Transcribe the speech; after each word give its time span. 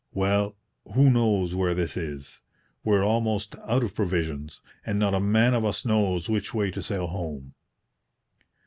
Well, 0.15 0.55
who 0.95 1.11
knows 1.11 1.53
where 1.53 1.75
this 1.75 1.95
is? 1.95 2.41
We're 2.83 3.03
almost 3.05 3.55
out 3.57 3.83
of 3.83 3.93
provisions, 3.93 4.59
and 4.83 4.97
not 4.97 5.13
a 5.13 5.19
man 5.19 5.53
of 5.53 5.63
us 5.63 5.85
knows 5.85 6.27
which 6.27 6.55
way 6.55 6.71
to 6.71 6.81
sail 6.81 7.05
home.' 7.05 7.53